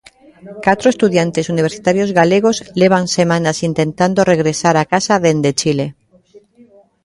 [0.65, 5.87] Catro estudantes universitarios galegos levan semanas intentando regresar á casa dende Chile.